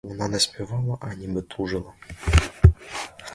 Вона 0.03 0.27
не 0.27 0.39
співала, 0.39 0.97
а 1.01 1.13
ніби 1.13 1.41
тужила. 1.41 1.93